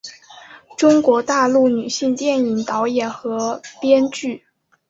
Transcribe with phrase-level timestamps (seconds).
[0.79, 4.43] 中国大陆女性电影导演和编剧。